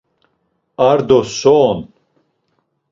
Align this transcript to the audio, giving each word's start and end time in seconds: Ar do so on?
Ar 0.89 0.99
do 1.09 1.19
so 1.39 1.55
on? 1.69 1.79